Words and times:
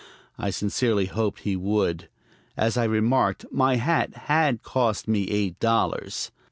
I 0.39 0.49
sincerely 0.49 1.05
hoped 1.05 1.41
he 1.41 1.55
would. 1.55 2.09
As 2.57 2.75
I 2.75 2.85
remarked, 2.85 3.45
my 3.51 3.75
hat 3.75 4.15
had 4.31 4.63
cost 4.63 5.07
me 5.07 5.29
eight 5.29 5.59
dollars. 5.59 6.31